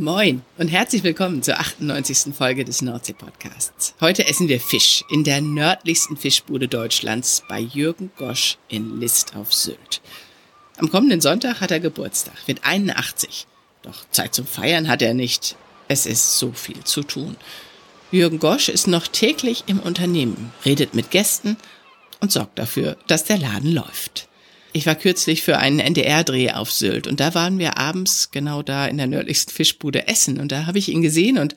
[0.00, 2.34] Moin und herzlich willkommen zur 98.
[2.34, 3.94] Folge des Nordsee-Podcasts.
[4.00, 9.52] Heute essen wir Fisch in der nördlichsten Fischbude Deutschlands bei Jürgen Gosch in List auf
[9.52, 10.00] Sylt.
[10.78, 13.46] Am kommenden Sonntag hat er Geburtstag, wird 81.
[13.82, 15.56] Doch Zeit zum Feiern hat er nicht.
[15.86, 17.36] Es ist so viel zu tun.
[18.10, 21.58] Jürgen Gosch ist noch täglich im Unternehmen, redet mit Gästen
[22.20, 24.29] und sorgt dafür, dass der Laden läuft.
[24.72, 28.86] Ich war kürzlich für einen NDR-Dreh auf Sylt und da waren wir abends genau da
[28.86, 31.56] in der nördlichsten Fischbude essen und da habe ich ihn gesehen und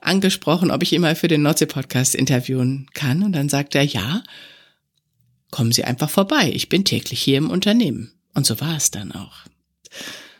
[0.00, 4.22] angesprochen, ob ich ihn mal für den Nordsee-Podcast interviewen kann und dann sagt er, ja,
[5.50, 8.12] kommen Sie einfach vorbei, ich bin täglich hier im Unternehmen.
[8.34, 9.46] Und so war es dann auch.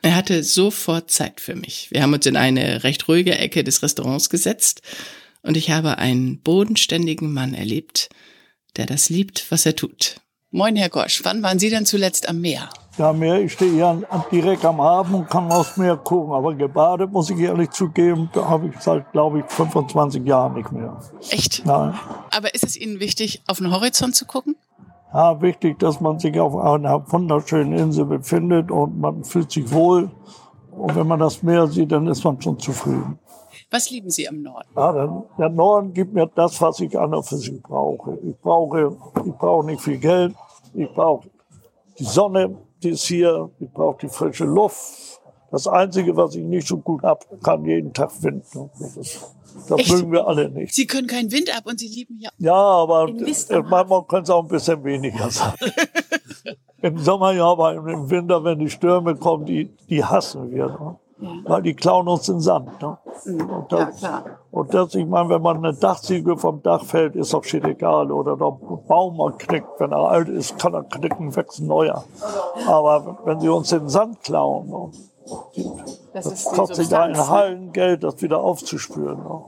[0.03, 1.89] Er hatte sofort Zeit für mich.
[1.91, 4.83] Wir haben uns in eine recht ruhige Ecke des Restaurants gesetzt
[5.43, 8.09] und ich habe einen bodenständigen Mann erlebt,
[8.77, 10.17] der das liebt, was er tut.
[10.57, 11.21] Moin, Herr Gosch.
[11.23, 12.71] Wann waren Sie denn zuletzt am Meer?
[12.97, 16.33] Ja, Meer, ich stehe hier direkt am Hafen und kann aufs Meer gucken.
[16.33, 20.73] Aber gebadet, muss ich ehrlich zugeben, da habe ich seit, glaube ich, 25 Jahren nicht
[20.73, 20.99] mehr.
[21.29, 21.67] Echt?
[21.67, 21.93] Nein.
[22.31, 24.57] Aber ist es Ihnen wichtig, auf den Horizont zu gucken?
[25.13, 30.11] Ja, wichtig, dass man sich auf einer wunderschönen Insel befindet und man fühlt sich wohl.
[30.71, 33.19] Und wenn man das Meer sieht, dann ist man schon zufrieden.
[33.71, 34.69] Was lieben Sie am Norden?
[34.75, 38.19] Ja, der, der Norden gibt mir das, was ich an für sich brauche.
[38.23, 40.35] Ich brauche, ich brauche nicht viel Geld.
[40.77, 41.29] Ich brauche
[41.99, 43.51] die Sonne, die ist hier.
[43.59, 45.21] Ich brauche die frische Luft.
[45.51, 48.45] Das Einzige, was ich nicht so gut ab kann, jeden Tag Wind.
[48.79, 49.35] Das, ist,
[49.69, 49.93] das Echt?
[49.93, 50.75] mögen wir alle nicht.
[50.75, 52.31] Sie können keinen Wind ab und Sie lieben ja.
[52.39, 55.55] Ja, aber äh, manchmal könnte es auch ein bisschen weniger sein.
[56.83, 60.67] Im Sommer ja, aber im Winter, wenn die Stürme kommen, die, die hassen wir.
[60.67, 60.97] Ne?
[61.19, 62.81] Weil die klauen uns den Sand.
[62.83, 62.99] Ne?
[63.27, 64.25] Und das, Ja, klar.
[64.51, 68.13] und das, ich meine, wenn man eine Dachziegel vom Dach fällt, ist doch shit egal.
[68.13, 72.05] Oder der Baum knickt, wenn er alt ist, kann er knicken, wächst ein neuer.
[72.67, 74.91] Aber wenn sie uns den Sand klauen, ne?
[75.57, 75.65] die,
[76.13, 77.37] Das das kostet sich da ein Substanz, ne?
[77.37, 79.19] Hallengeld, das wieder aufzuspüren.
[79.19, 79.41] Ne?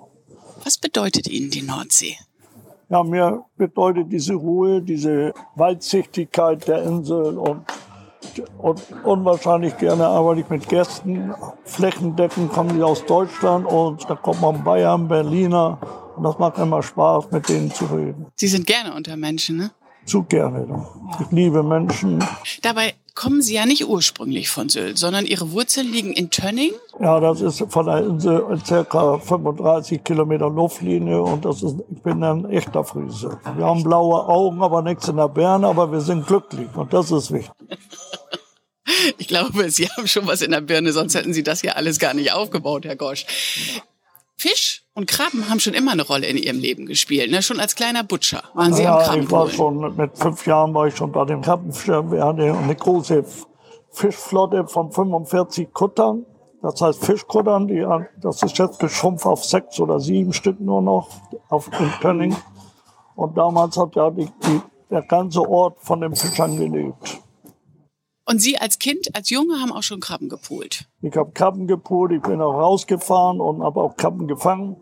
[0.64, 2.16] Was bedeutet Ihnen die Nordsee?
[2.88, 7.60] Ja, mir bedeutet diese Ruhe, diese Weitsichtigkeit der Insel und,
[8.58, 11.34] und unwahrscheinlich gerne arbeite ich mit Gästen.
[11.64, 15.78] Flächendeckend kommen die aus Deutschland und da kommt man Bayern, Berliner
[16.16, 18.26] und das macht immer Spaß, mit denen zu reden.
[18.36, 19.70] Sie sind gerne unter Menschen, ne?
[20.04, 20.66] Zu gerne.
[20.66, 20.86] ne?
[21.20, 22.24] Ich liebe Menschen.
[22.62, 26.70] Dabei kommen Sie ja nicht ursprünglich von Sylt, sondern Ihre Wurzeln liegen in Tönning.
[27.00, 32.22] Ja, das ist von der Insel circa 35 Kilometer Luftlinie und das ist, ich bin
[32.22, 33.38] ein echter Friese.
[33.56, 37.10] Wir haben blaue Augen, aber nichts in der Birne, aber wir sind glücklich und das
[37.10, 37.52] ist wichtig.
[39.18, 41.98] Ich glaube, Sie haben schon was in der Birne, sonst hätten Sie das ja alles
[41.98, 43.26] gar nicht aufgebaut, Herr Gosch.
[44.36, 47.30] Fisch und Krabben haben schon immer eine Rolle in Ihrem Leben gespielt.
[47.30, 47.42] Ne?
[47.42, 50.86] Schon als kleiner Butcher waren Sie am Ja, ich war schon, mit fünf Jahren war
[50.86, 52.12] ich schon bei dem Krabbenschirm.
[52.12, 53.24] Wir hatten eine große
[53.90, 56.24] Fischflotte von 45 Kuttern.
[56.62, 57.84] Das heißt Fischkuttern, die,
[58.20, 61.08] das ist jetzt geschrumpft auf sechs oder sieben Stück nur noch
[61.48, 62.36] auf in Tönning.
[63.14, 64.60] Und damals hat ja die, die,
[64.90, 67.17] der ganze Ort von den Fischern gelebt.
[68.30, 70.84] Und Sie als Kind, als Junge haben auch schon Krabben gepult.
[71.00, 74.76] Ich habe Krabben gepult, ich bin auch rausgefahren und habe auch Krabben gefangen.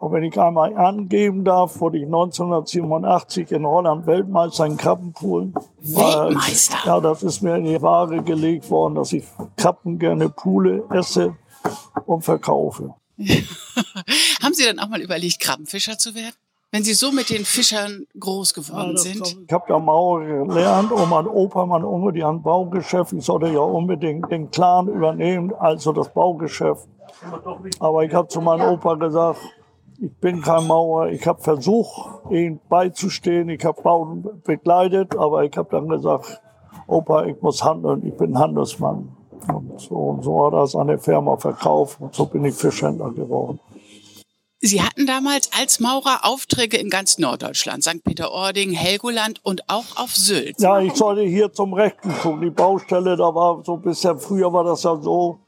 [0.00, 5.54] Und wenn ich einmal angeben darf, wurde ich 1987 in Holland Weltmeister in Krabbenpoolen.
[5.78, 6.78] Weil- Weltmeister?
[6.86, 9.24] Ja, das ist mir in die Ware gelegt worden, dass ich
[9.56, 11.36] Krabben gerne pule, esse
[12.04, 12.94] und verkaufe.
[14.42, 16.34] Haben Sie dann auch mal überlegt, Krabbenfischer zu werden?
[16.72, 19.36] Wenn Sie so mit den Fischern groß geworden sind?
[19.44, 23.12] Ich habe ja Mauer gelernt und mein Opa, mein Onkel, die haben Baugeschäft.
[23.12, 26.86] Ich sollte ja unbedingt den Clan übernehmen, also das Baugeschäft.
[27.80, 29.40] Aber ich habe zu meinem Opa gesagt,
[30.00, 31.08] ich bin kein Maurer.
[31.10, 33.48] Ich habe versucht, ihm beizustehen.
[33.48, 36.40] Ich habe Bauen begleitet, aber ich habe dann gesagt,
[36.86, 38.06] Opa, ich muss handeln.
[38.06, 39.08] Ich bin Handelsmann.
[39.48, 43.58] Und so, und so hat er seine Firma verkauft und so bin ich Fischhändler geworden.
[44.62, 48.04] Sie hatten damals als Maurer Aufträge in ganz Norddeutschland, St.
[48.04, 50.60] Peter-Ording, Helgoland und auch auf Sylt.
[50.60, 52.42] Ja, ich sollte hier zum Rechten gucken.
[52.42, 55.38] Die Baustelle, da war so bisher, früher war das ja so,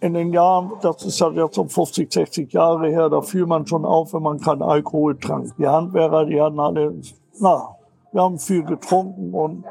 [0.00, 3.66] in den Jahren, das ist ja jetzt um 50, 60 Jahre her, da fiel man
[3.66, 5.54] schon auf, wenn man keinen Alkohol trank.
[5.58, 6.94] Die Handwerker, die hatten alle,
[7.38, 7.76] na,
[8.12, 9.64] wir haben viel getrunken und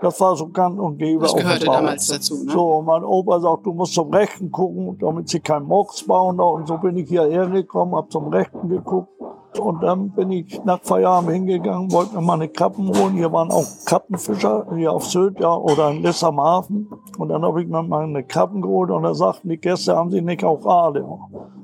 [0.00, 1.22] das war so gang und gäbe.
[1.22, 2.52] Das gehörte damals dazu, ne?
[2.52, 6.40] So, und mein Opa sagt, du musst zum Rechten gucken, damit sie keinen Murks bauen.
[6.40, 9.10] Und so bin ich hierher gekommen, hab zum Rechten geguckt.
[9.58, 13.14] und dann bin ich nach Feierabend hingegangen, wollte mir meine Kappen holen.
[13.14, 16.88] Hier waren auch Kappenfischer hier auf Sylt ja, oder in Liss am Hafen.
[17.18, 20.22] Und dann habe ich mir meine Kappen geholt und da sagten die Gäste, haben sie
[20.22, 21.04] nicht auch Aale?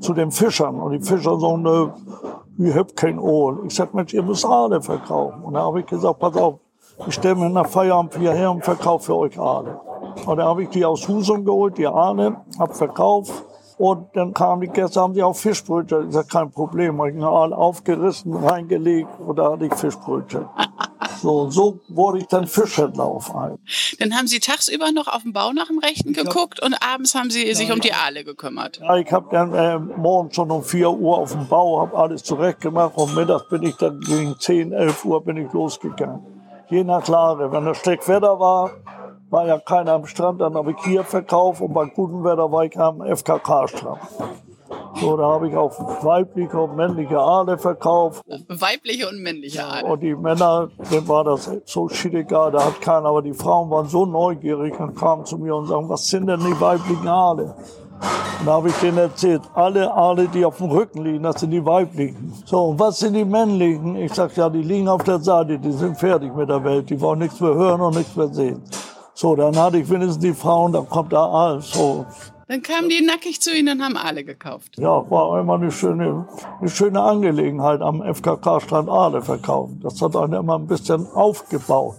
[0.00, 0.80] Zu den Fischern.
[0.80, 1.94] Und die Fischer so, ne,
[2.58, 3.60] ihr habt kein Aal.
[3.66, 5.42] Ich sag, Mensch, ihr müsst Aale verkaufen.
[5.42, 6.58] Und da habe ich gesagt, pass auf,
[7.06, 9.80] ich stelle mir nach Feierabend hierher und verkaufe für euch Aale.
[10.24, 13.44] Und dann habe ich die aus Husum geholt, die Aale, habe verkauft
[13.78, 16.08] und dann kamen die Gäste, haben die auch Fischbrötchen.
[16.08, 16.98] Ich sag, kein Problem.
[16.98, 20.46] Hab ich einen aufgerissen, reingelegt und da hatte ich Fischbrötchen.
[21.20, 23.58] So, so wurde ich dann Fischhändler auf einmal.
[23.98, 27.30] Dann haben Sie tagsüber noch auf dem Bau nach dem Rechten geguckt und abends haben
[27.30, 28.80] Sie sich um die Aale gekümmert.
[28.80, 32.22] Ja, ich habe dann äh, morgens schon um 4 Uhr auf dem Bau, habe alles
[32.22, 36.35] zurechtgemacht und mittags bin ich dann gegen 10, 11 Uhr bin ich losgegangen.
[36.68, 37.52] Je nach Lage.
[37.52, 38.70] Wenn das schlecht Wetter war,
[39.30, 42.64] war ja keiner am Strand, dann habe ich hier verkauft und bei gutem Wetter war
[42.64, 44.00] ich am FKK-Strand.
[45.00, 48.22] So, da habe ich auch weibliche und männliche Aale verkauft.
[48.48, 49.86] Weibliche und männliche Aale.
[49.86, 53.88] Und die Männer, denen war das so schiedegal, da hat keiner, aber die Frauen waren
[53.88, 57.54] so neugierig und kamen zu mir und sagen, was sind denn die weiblichen Aale?
[58.38, 61.50] Und da habe ich denen erzählt, alle Aale, die auf dem Rücken liegen, das sind
[61.50, 62.32] die weiblichen.
[62.44, 63.96] So, und was sind die männlichen?
[63.96, 67.00] Ich sage, ja, die liegen auf der Seite, die sind fertig mit der Welt, die
[67.00, 68.62] wollen nichts mehr hören und nichts mehr sehen.
[69.14, 71.70] So, dann hatte ich wenigstens die Frauen, dann kommt da alles.
[71.70, 72.04] So.
[72.48, 74.78] Dann kamen die nackig zu Ihnen und haben Aale gekauft.
[74.78, 76.28] Ja, war immer eine schöne,
[76.60, 79.80] eine schöne Angelegenheit am FKK-Strand Aale verkaufen.
[79.82, 81.96] Das hat einen immer ein bisschen aufgebaut.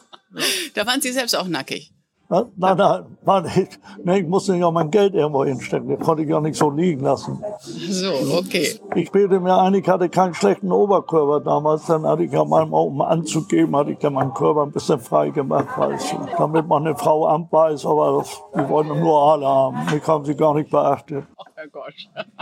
[0.74, 1.91] da waren Sie selbst auch nackig.
[2.32, 5.90] Nein, nein, nein, ich, ich musste ja mein Geld irgendwo hinstecken.
[5.90, 7.44] Das konnte ich ja nicht so liegen lassen.
[7.60, 8.80] So, okay.
[8.94, 11.84] Ich bete mir ein, ich hatte keinen schlechten Oberkörper damals.
[11.84, 15.28] Dann hatte ich ja mal, um anzugeben, hatte ich dann meinen Körper ein bisschen frei
[15.28, 17.84] gemacht, weißt du, damit man eine Frau anbeißt.
[17.84, 18.24] Aber
[18.54, 19.76] die wollten nur alle haben.
[19.92, 21.24] Mich haben sie gar nicht beachtet.
[21.64, 21.94] Oh Gott.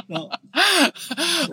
[0.08, 0.28] Ja.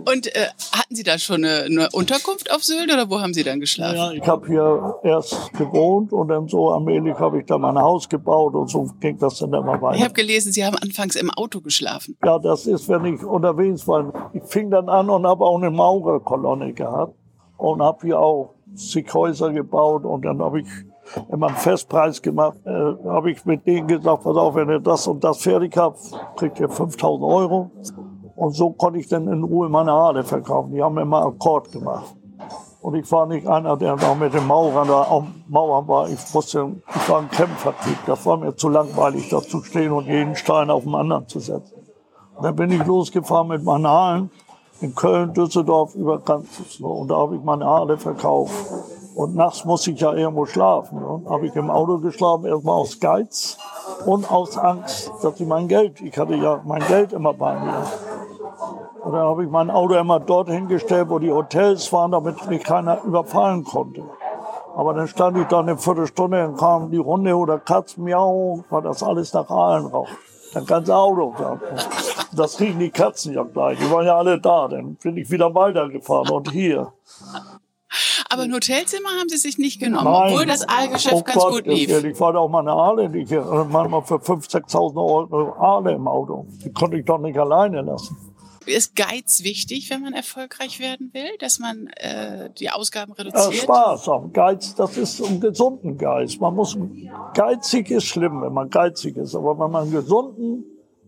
[0.12, 3.44] Und äh, hatten Sie da schon eine, eine, Unterkunft auf Sylt oder wo haben Sie
[3.44, 3.98] dann geschlafen?
[3.98, 8.08] Ja, ich habe hier erst gewohnt und dann so allmählich habe ich da mein Haus
[8.08, 9.98] gebaut und so ging das dann immer weiter.
[9.98, 12.18] Ich habe gelesen, Sie haben anfangs im Auto geschlafen.
[12.24, 14.32] Ja, das ist, wenn ich unterwegs war.
[14.34, 17.16] Ich fing dann an und habe auch eine Maurerkolonne gehabt
[17.58, 20.68] und habe hier auch zig Häuser gebaut und dann habe ich
[21.32, 22.70] immer einen Festpreis gemacht, äh,
[23.08, 26.00] habe ich mit denen gesagt, pass auf, wenn ihr das und das fertig habt,
[26.36, 27.72] kriegt ihr 5000 Euro.
[28.36, 30.74] Und so konnte ich dann in Ruhe meine Haare verkaufen.
[30.74, 32.16] Die haben immer Akkord gemacht.
[32.82, 36.08] Und ich war nicht einer, der da mit den Maurern da am Mauern war.
[36.08, 37.98] Ich wusste, ich war ein Kämpfertyp.
[38.06, 41.40] Das war mir zu langweilig, da zu stehen und jeden Stein auf den anderen zu
[41.40, 41.76] setzen.
[42.36, 44.32] Und dann bin ich losgefahren mit meinen Haaren
[44.82, 48.54] in Köln, Düsseldorf, über ganz, und da habe ich meine Haare verkauft.
[49.18, 51.04] Und nachts musste ich ja irgendwo schlafen.
[51.04, 53.58] Und habe ich im Auto geschlafen, erstmal aus Geiz
[54.06, 57.82] und aus Angst, dass ich mein Geld, ich hatte ja mein Geld immer bei mir.
[59.04, 62.64] Und dann habe ich mein Auto immer dorthin gestellt, wo die Hotels waren, damit mich
[62.64, 64.04] keiner überfallen konnte.
[64.76, 68.84] Aber dann stand ich da eine Viertelstunde, dann kam die Hunde oder Katzen, miau, war
[68.84, 70.10] das alles nach Aalen raus.
[70.54, 71.34] Dann ganze Auto.
[72.36, 73.80] Das riechen die Katzen ja gleich.
[73.80, 74.68] Die waren ja alle da.
[74.68, 76.94] Dann bin ich wieder weitergefahren und hier.
[78.30, 80.34] Aber ein Hotelzimmer haben Sie sich nicht genommen, Nein.
[80.34, 82.04] obwohl das Aalgeschäft oh ganz Gott, gut lief.
[82.04, 85.94] Ich war da auch mal eine Aale, die ich manchmal für 5.000, 6.000 Euro Aale
[85.94, 86.46] im Auto.
[86.64, 88.18] Die konnte ich doch nicht alleine lassen.
[88.68, 93.54] Ist Geiz wichtig, wenn man erfolgreich werden will, dass man äh, die Ausgaben reduziert?
[93.54, 94.34] Ja, Spaß auch.
[94.34, 96.38] Geiz, das ist ein gesunden Geiz.
[96.38, 96.78] Man muss
[97.34, 100.66] geizig ist schlimm, wenn man geizig ist, aber wenn man einen gesunden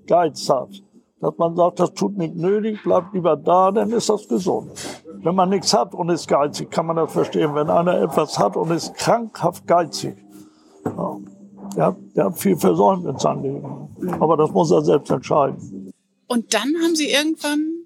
[0.08, 0.70] Geiz hat,
[1.20, 4.72] dass man sagt, das tut nicht nötig, bleibt lieber da, dann ist das gesund.
[5.22, 7.54] Wenn man nichts hat und ist geizig, kann man das verstehen.
[7.54, 10.16] Wenn einer etwas hat und ist krankhaft geizig,
[10.86, 11.18] ja,
[11.76, 14.18] der, hat, der hat viel versäumt in seinem Leben.
[14.20, 15.92] Aber das muss er selbst entscheiden.
[16.28, 17.80] Und dann haben Sie irgendwann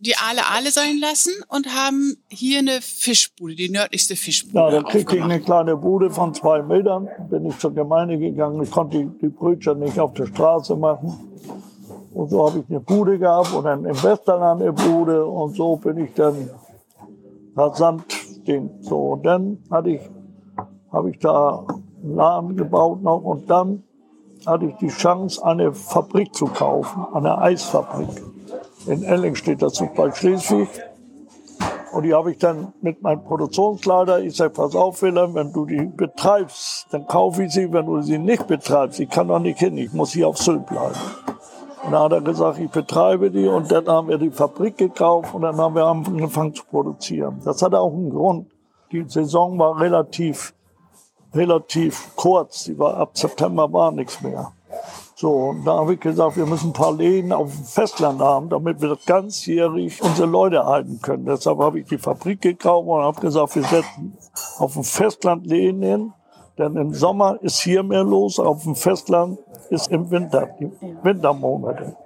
[0.00, 4.58] die Aale Aale sein lassen und haben hier eine Fischbude, die nördlichste Fischbude.
[4.58, 7.08] Ja, da kriegte ich eine kleine Bude von zwei Metern.
[7.30, 8.62] Bin ich zur Gemeinde gegangen.
[8.62, 11.14] Ich konnte die, die Brötchen nicht auf der Straße machen.
[12.14, 15.76] Und so habe ich eine Bude gehabt und dann im Westerland eine Bude und so
[15.76, 16.48] bin ich dann
[17.56, 18.04] rasant
[18.46, 18.70] Ding.
[18.82, 20.00] So, und dann hatte ich,
[20.92, 21.66] habe ich da
[22.02, 23.82] einen Laden gebaut noch und dann
[24.46, 28.22] hatte ich die Chance, eine Fabrik zu kaufen, eine Eisfabrik.
[28.86, 30.68] In Elling steht das bei Schleswig.
[31.92, 35.64] Und die habe ich dann mit meinem Produktionsleiter, ich sage, pass auf, Willem, wenn du
[35.64, 37.72] die betreibst, dann kaufe ich sie.
[37.72, 40.66] Wenn du sie nicht betreibst, ich kann doch nicht hin, ich muss hier auf Sylt
[40.66, 40.96] bleiben.
[41.84, 45.34] Und dann hat er gesagt, ich betreibe die und dann haben wir die Fabrik gekauft
[45.34, 47.40] und dann haben wir angefangen zu produzieren.
[47.44, 48.50] Das hat auch einen Grund.
[48.90, 50.54] Die Saison war relativ,
[51.34, 52.64] relativ kurz.
[52.64, 54.52] Die war, ab September war nichts mehr.
[55.16, 58.48] So, und da habe ich gesagt, wir müssen ein paar Läden auf dem Festland haben,
[58.48, 61.24] damit wir ganzjährig unsere Leute halten können.
[61.26, 64.16] Deshalb habe ich die Fabrik gekauft und habe gesagt, wir setzen
[64.58, 66.12] auf dem Festland Läden hin.
[66.58, 69.38] Denn im Sommer ist hier mehr los, auf dem Festland
[69.70, 70.70] ist im Winter, die
[71.02, 71.96] Wintermonate.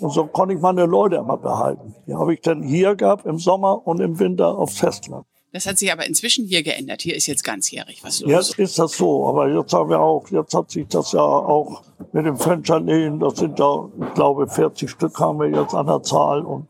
[0.00, 1.94] Und so konnte ich meine Leute immer behalten.
[2.06, 5.24] Die habe ich dann hier gehabt im Sommer und im Winter aufs Festland.
[5.52, 7.02] Das hat sich aber inzwischen hier geändert.
[7.02, 8.30] Hier ist jetzt ganzjährig was los.
[8.30, 11.82] Jetzt ist das so, aber jetzt haben wir auch, jetzt hat sich das ja auch
[12.12, 16.02] mit dem Franchise-Läden, das sind ja, ich glaube, 40 Stück haben wir jetzt an der
[16.02, 16.66] Zahl und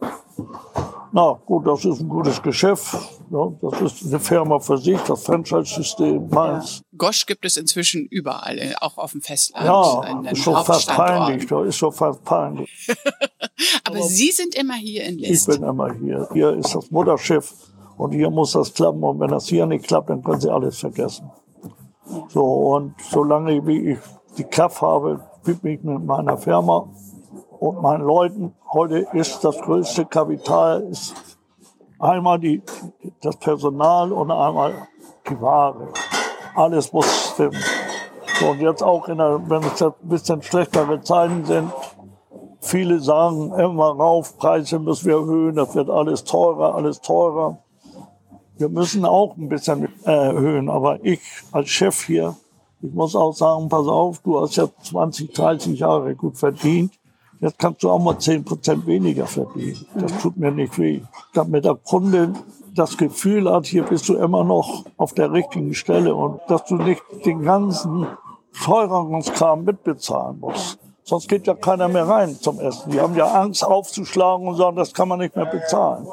[1.12, 2.94] na gut, das ist ein gutes Geschäft.
[3.30, 6.82] Ja, das ist eine Firma für sich, das Franchise-System meins.
[6.96, 9.66] Gosch gibt es inzwischen überall, äh, auch auf dem Festland.
[9.66, 12.88] Ja, ist schon fast peinlich, das ist schon fast peinlich.
[13.84, 15.46] Aber Sie sind immer hier in Ich List.
[15.48, 16.28] bin immer hier.
[16.32, 17.52] Hier ist das Mutterschiff
[17.96, 19.02] und hier muss das klappen.
[19.02, 21.30] Und wenn das hier nicht klappt, dann können Sie alles vergessen.
[22.28, 23.98] So, und solange wie ich
[24.38, 26.88] die Kraft habe, bin ich mit meiner Firma
[27.58, 28.54] und meinen Leuten.
[28.72, 31.14] Heute ist das größte Kapital ist
[31.98, 32.62] einmal die,
[33.22, 34.88] das Personal und einmal
[35.28, 35.88] die Ware.
[36.56, 37.62] Alles muss stimmen.
[38.40, 41.70] So, und jetzt auch, in der, wenn es jetzt ein bisschen schlechtere Zeiten sind,
[42.66, 47.58] Viele sagen immer rauf, Preise müssen wir erhöhen, das wird alles teurer, alles teurer.
[48.58, 51.20] Wir müssen auch ein bisschen äh, erhöhen, aber ich
[51.52, 52.34] als Chef hier,
[52.82, 56.92] ich muss auch sagen, pass auf, du hast jetzt 20, 30 Jahre gut verdient.
[57.38, 59.86] Jetzt kannst du auch mal 10 Prozent weniger verdienen.
[59.94, 61.02] Das tut mir nicht weh.
[61.34, 62.32] Damit der Kunde
[62.78, 66.76] das Gefühl hat, hier bist du immer noch auf der richtigen Stelle und dass du
[66.76, 68.06] nicht den ganzen
[68.64, 70.78] Teuerungskram mitbezahlen musst.
[71.02, 72.90] Sonst geht ja keiner mehr rein zum Essen.
[72.90, 76.06] Die haben ja Angst aufzuschlagen und sagen, das kann man nicht mehr bezahlen.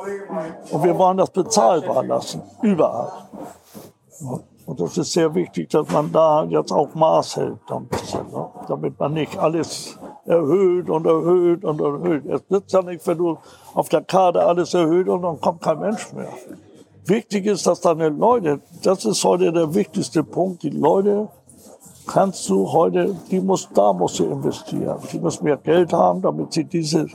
[0.70, 3.12] Und wir wollen das bezahlbar lassen, überall.
[4.66, 8.50] Und das ist sehr wichtig, dass man da jetzt auch Maß hält, bisschen, ne?
[8.68, 12.26] damit man nicht alles erhöht und erhöht und erhöht.
[12.26, 13.38] Es nützt ja nicht, wenn du
[13.74, 16.30] auf der Karte alles erhöht und dann kommt kein Mensch mehr.
[17.06, 21.28] Wichtig ist, dass deine Leute, das ist heute der wichtigste Punkt, die Leute
[22.08, 24.98] kannst du heute, die muss, da musst du investieren.
[25.12, 27.08] Die müssen mehr Geld haben, damit sie diese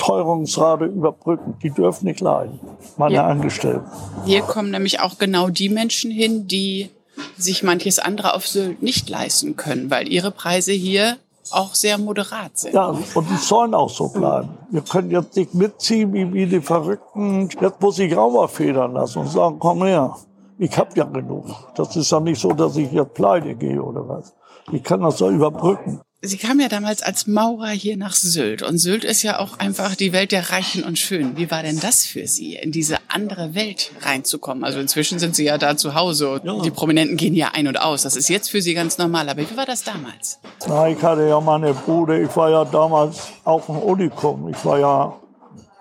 [0.00, 1.54] Teuerungsrate überbrücken.
[1.62, 2.58] Die dürfen nicht leiden,
[2.96, 3.26] meine Ja.
[3.26, 3.84] Angestellten.
[4.24, 6.90] Hier kommen nämlich auch genau die Menschen hin, die
[7.36, 11.16] sich manches andere auf Sylt nicht leisten können, weil ihre Preise hier
[11.50, 12.74] auch sehr moderat sind.
[12.74, 14.48] Ja, und die sollen auch so bleiben.
[14.70, 17.48] Wir können jetzt nicht mitziehen wie, wie die Verrückten.
[17.60, 20.16] Jetzt muss ich Rauber federn lassen und sagen, komm her,
[20.58, 21.44] ich hab ja genug.
[21.74, 24.32] Das ist ja nicht so, dass ich jetzt pleite gehe oder was.
[24.72, 26.00] Ich kann das so überbrücken.
[26.22, 29.94] Sie kamen ja damals als Maurer hier nach Sylt und Sylt ist ja auch einfach
[29.94, 31.38] die Welt der Reichen und Schönen.
[31.38, 34.62] Wie war denn das für Sie, in diese andere Welt reinzukommen?
[34.62, 36.60] Also inzwischen sind Sie ja da zu Hause und Ja.
[36.60, 38.02] die Prominenten gehen ja ein und aus.
[38.02, 39.30] Das ist jetzt für Sie ganz normal.
[39.30, 40.38] Aber wie war das damals?
[40.68, 44.46] Na, ich hatte ja meine Bude, ich war ja damals auch ein Unikum.
[44.50, 45.14] Ich war ja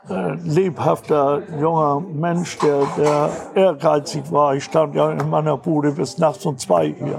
[0.10, 4.56] äh, lebhafter junger Mensch, der, der ehrgeizig war.
[4.56, 7.18] Ich stand ja in meiner Bude bis nachts um zwei hier.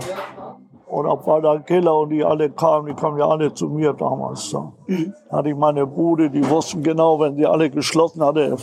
[0.91, 4.51] Und da Keller und die alle kamen, die kamen ja alle zu mir damals.
[4.51, 4.73] So.
[5.31, 8.57] Hatte ich meine Bude, die wussten genau, wenn die alle geschlossen hatte,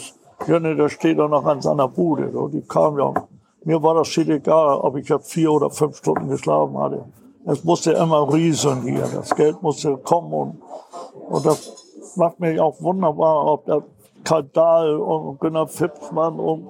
[0.46, 2.30] Jönne, der steht doch noch an seiner Bude.
[2.32, 2.48] So.
[2.50, 3.14] Die kamen ja.
[3.64, 7.06] Mir war das shit egal, ob ich jetzt vier oder fünf Stunden geschlafen hatte.
[7.46, 9.08] Es musste immer rieseln hier.
[9.14, 10.62] Das Geld musste kommen und,
[11.30, 13.84] und das macht mich auch wunderbar, ob der
[14.24, 16.68] Karl Dahl und Gunnar Pfitzmann und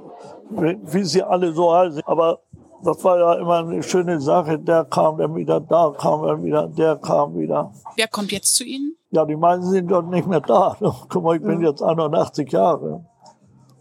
[0.50, 2.02] wie sie alle so heißen.
[2.06, 2.40] Aber
[2.84, 4.60] das war ja immer eine schöne Sache.
[4.60, 7.72] Der kam dann wieder, da kam er wieder, der kam wieder.
[7.96, 8.96] Wer kommt jetzt zu Ihnen?
[9.12, 10.76] Ja, die meisten sind doch nicht mehr da.
[11.10, 13.06] Guck mal, ich bin jetzt 81 Jahre.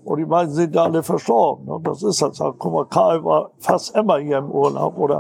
[0.05, 1.67] Und die meisten sind ja alle verstorben.
[1.67, 1.81] ne?
[1.83, 2.39] Das ist das.
[2.39, 2.55] halt.
[2.59, 4.97] Guck mal, Karl war fast immer hier im Urlaub.
[4.99, 5.19] Oder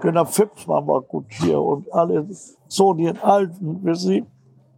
[0.00, 1.60] Gunnar Pfitzmann war gut hier.
[1.60, 2.26] Und alle
[2.66, 4.26] so die Alten, wissen Sie,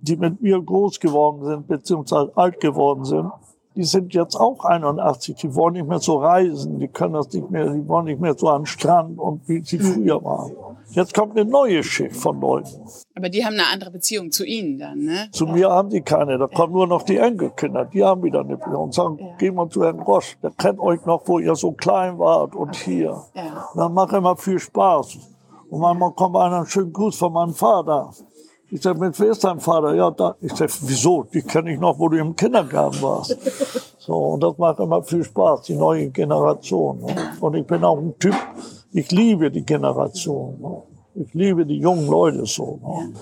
[0.02, 3.30] die mit mir groß geworden sind, beziehungsweise alt geworden sind,
[3.76, 5.36] die sind jetzt auch 81.
[5.36, 6.78] Die wollen nicht mehr so reisen.
[6.78, 9.78] Die können das nicht mehr, die wollen nicht mehr so den Strand und wie sie
[9.78, 10.52] früher waren.
[10.90, 12.86] Jetzt kommt eine neue Schicht von Leuten.
[13.14, 15.28] Aber die haben eine andere Beziehung zu Ihnen dann, ne?
[15.32, 16.38] Zu mir haben die keine.
[16.38, 17.84] Da kommen nur noch die Enkelkinder.
[17.84, 20.38] Die haben wieder eine Beziehung und sagen, geh mal zu Herrn Rosch.
[20.42, 23.20] Der kennt euch noch, wo ihr so klein wart und hier.
[23.34, 23.68] Ja.
[23.74, 25.18] Dann macht immer viel Spaß.
[25.68, 28.10] Und manchmal kommt einer einen schönen Gruß von meinem Vater.
[28.68, 29.94] Ich sag, mit wer ist dein Vater?
[29.94, 30.34] Ja, da.
[30.40, 31.22] Ich sag, wieso?
[31.32, 33.36] Die kenne ich noch, wo du im Kindergarten warst.
[33.98, 37.00] So, und das macht immer viel Spaß, die neue Generation.
[37.00, 37.14] Ne?
[37.40, 38.34] Und ich bin auch ein Typ,
[38.92, 40.60] ich liebe die Generation.
[40.60, 40.82] Ne?
[41.14, 42.80] Ich liebe die jungen Leute so.
[42.82, 43.14] Ne?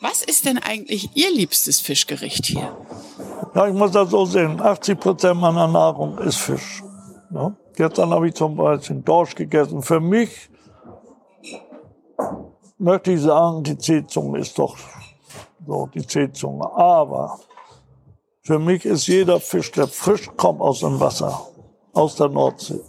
[0.00, 2.70] Was ist denn eigentlich Ihr liebstes Fischgericht hier?
[3.54, 4.60] Ja, ich muss das so sehen.
[4.60, 6.82] 80 Prozent meiner Nahrung ist Fisch.
[7.34, 7.54] Ja?
[7.74, 9.82] Gestern habe ich zum Beispiel Dorsch gegessen.
[9.82, 10.50] Für mich
[12.78, 14.76] möchte ich sagen, die Seezunge ist doch
[15.66, 16.70] so die Seezunge.
[16.74, 17.38] Aber
[18.42, 21.48] für mich ist jeder Fisch, der frisch kommt aus dem Wasser,
[21.92, 22.80] aus der Nordsee.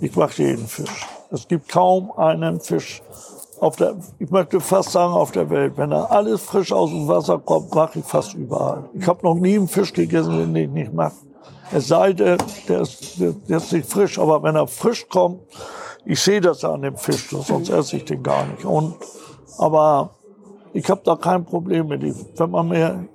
[0.00, 1.06] Ich mag jeden Fisch.
[1.30, 3.02] Es gibt kaum einen Fisch
[3.60, 5.74] auf der, ich möchte fast sagen auf der Welt.
[5.76, 8.90] Wenn er alles frisch aus dem Wasser kommt, mache ich fast überall.
[8.94, 11.14] Ich habe noch nie einen Fisch gegessen, den ich nicht mache.
[11.70, 15.40] Es sei denn, der ist, der ist nicht frisch, aber wenn er frisch kommt,
[16.04, 18.64] ich sehe das an dem Fisch, sonst esse ich den gar nicht.
[18.64, 18.96] Und,
[19.58, 20.10] aber
[20.72, 22.16] ich habe da kein Problem mit ihm.
[22.36, 23.08] Wenn man mir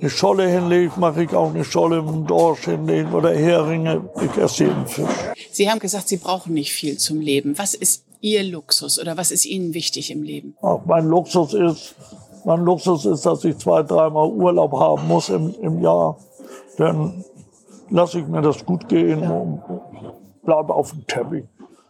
[0.00, 4.08] eine Scholle hinlegt, mache ich auch eine Scholle mit einem Dorsch hinlegen oder Heringe.
[4.22, 5.06] Ich esse jeden Fisch.
[5.52, 7.58] Sie haben gesagt, Sie brauchen nicht viel zum Leben.
[7.58, 10.56] Was ist Ihr Luxus oder was ist Ihnen wichtig im Leben?
[10.62, 11.94] Ach, mein Luxus ist,
[12.44, 16.18] mein Luxus ist, dass ich zwei, dreimal Urlaub haben muss im, im Jahr.
[16.76, 17.24] Dann
[17.90, 19.62] lasse ich mir das gut gehen und
[20.42, 21.44] bleibe auf dem Teppich.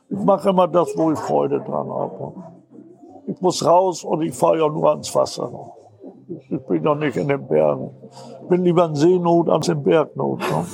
[0.08, 2.32] Ich mache immer das, wo ich Freude dran habe.
[3.30, 5.72] Ich muss raus und ich fahre ja nur ans Wasser.
[6.48, 7.90] Ich bin noch nicht in den Bergen.
[8.42, 10.40] Ich bin lieber in Seenot als in Bergnot.
[10.40, 10.66] Ne?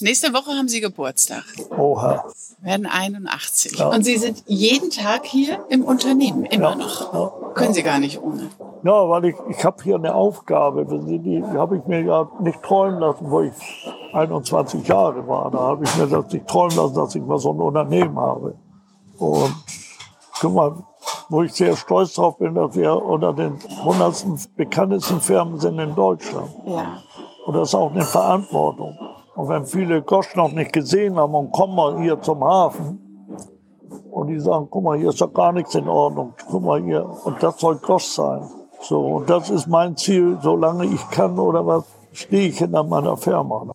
[0.00, 1.44] Nächste Woche haben Sie Geburtstag.
[1.76, 2.24] Oha.
[2.62, 3.78] Werden 81.
[3.78, 3.88] Ja.
[3.88, 6.74] Und Sie sind jeden Tag hier im Unternehmen, immer ja.
[6.74, 7.12] noch.
[7.12, 7.32] Ja.
[7.54, 8.50] Können Sie gar nicht ohne.
[8.82, 10.86] Ja, weil ich, ich habe hier eine Aufgabe.
[10.86, 13.52] Die, die habe ich mir ja nicht träumen lassen, wo ich
[14.12, 15.50] 21 Jahre war.
[15.50, 18.54] Da habe ich mir das nicht träumen lassen, dass ich mal so ein Unternehmen habe.
[19.18, 19.54] Und
[20.40, 20.76] guck mal,
[21.30, 25.94] wo ich sehr stolz drauf bin, dass wir unter den 100 bekanntesten Firmen sind in
[25.94, 26.50] Deutschland.
[26.66, 26.98] Ja.
[27.46, 28.98] Und das ist auch eine Verantwortung.
[29.36, 32.98] Und wenn viele Gosch noch nicht gesehen haben und kommen mal hier zum Hafen
[34.10, 37.08] und die sagen, guck mal, hier ist doch gar nichts in Ordnung, guck mal hier,
[37.24, 38.42] und das soll Gosch sein.
[38.80, 43.16] So, und das ist mein Ziel, solange ich kann oder was, stehe ich hinter meiner
[43.16, 43.70] Firma.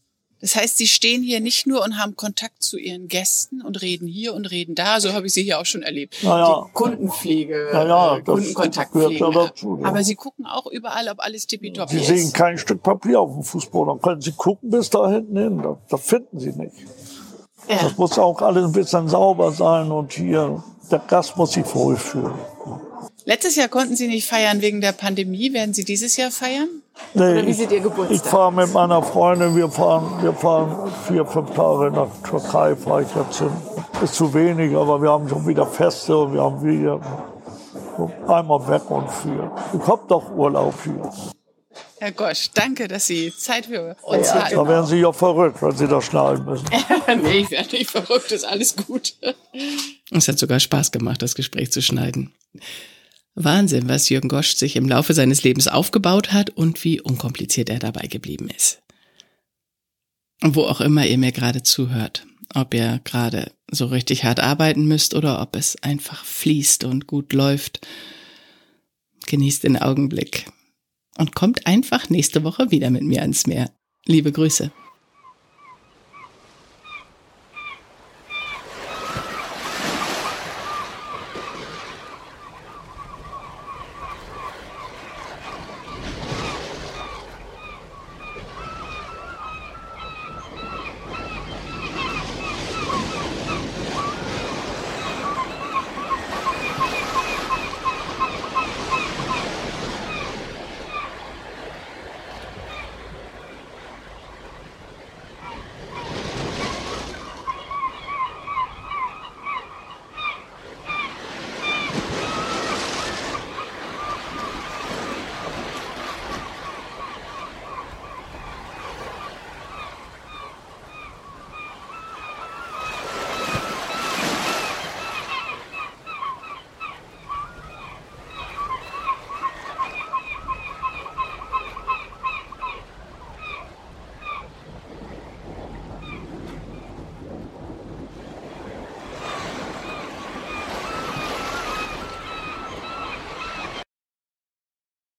[0.46, 4.08] Das heißt, Sie stehen hier nicht nur und haben Kontakt zu Ihren Gästen und reden
[4.08, 5.00] hier und reden da.
[5.00, 6.18] So habe ich Sie hier auch schon erlebt.
[6.22, 9.25] Naja, die Kundenpflege, naja, äh, Kundenkontaktpflege.
[9.25, 9.88] Ja dazu, ja.
[9.88, 12.06] Aber Sie gucken auch überall, ob alles tippitoppi ist.
[12.06, 13.96] Sie sehen kein Stück Papier auf dem Fußboden.
[13.96, 15.62] Dann können Sie gucken bis da hinten hin.
[15.64, 16.76] Da, da finden Sie nicht.
[17.67, 17.82] Ja.
[17.82, 22.36] Das muss auch alles ein bisschen sauber sein und hier, der Gast muss sich wohlfühlen.
[23.28, 25.52] Letztes Jahr konnten Sie nicht feiern wegen der Pandemie.
[25.52, 26.70] Werden Sie dieses Jahr feiern?
[27.16, 28.18] Nee, Oder wie sieht Ihr Geburtstag?
[28.18, 33.02] Ich fahre mit meiner Freundin, wir fahren, wir fahren vier, fünf Tage nach Türkei, fahre
[33.02, 33.52] ich jetzt hin.
[34.04, 37.02] Ist zu wenig, aber wir haben schon wieder Feste und wir haben wieder
[38.28, 39.52] einmal weg und vier.
[39.74, 41.12] Ich habe doch Urlaub hier.
[42.00, 44.56] Herr Gosch, danke, dass Sie Zeit für uns ja, hatten.
[44.56, 46.66] Da werden Sie ja verrückt, wenn Sie das schneiden müssen.
[47.24, 49.16] nee, ich werde nicht verrückt, ist alles gut.
[50.12, 52.32] Es hat sogar Spaß gemacht, das Gespräch zu schneiden.
[53.36, 57.80] Wahnsinn, was Jürgen Gosch sich im Laufe seines Lebens aufgebaut hat und wie unkompliziert er
[57.80, 58.82] dabei geblieben ist.
[60.41, 65.13] Wo auch immer ihr mir gerade zuhört, ob ihr gerade so richtig hart arbeiten müsst
[65.13, 67.86] oder ob es einfach fließt und gut läuft,
[69.28, 70.45] genießt den Augenblick
[71.17, 73.71] und kommt einfach nächste Woche wieder mit mir ans Meer.
[74.06, 74.71] Liebe Grüße.